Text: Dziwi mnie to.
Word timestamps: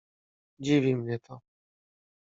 Dziwi 0.61 0.95
mnie 0.97 1.19
to. 1.19 1.41